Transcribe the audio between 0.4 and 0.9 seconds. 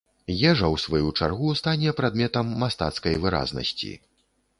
Ежа, у